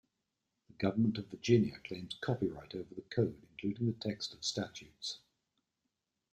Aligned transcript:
The 0.65 0.73
government 0.73 1.19
of 1.19 1.27
Virginia 1.27 1.77
claims 1.83 2.17
copyright 2.21 2.73
over 2.73 2.91
the 2.95 3.03
Code, 3.03 3.39
including 3.51 3.85
the 3.85 3.91
text 3.93 4.33
of 4.33 4.43
statutes. 4.43 5.19